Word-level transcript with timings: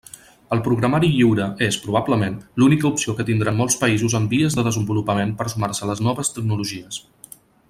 El 0.55 0.61
programari 0.67 1.09
lliure 1.17 1.45
és, 1.65 1.77
probablement, 1.83 2.39
l'única 2.63 2.89
opció 2.91 3.15
que 3.19 3.27
tindran 3.29 3.59
molts 3.61 3.77
països 3.85 4.17
en 4.21 4.27
vies 4.35 4.59
de 4.61 4.67
desenvolupament 4.69 5.37
per 5.43 5.51
sumar-se 5.55 5.87
a 5.89 5.93
les 5.95 6.03
noves 6.09 6.35
tecnologies. 6.39 7.03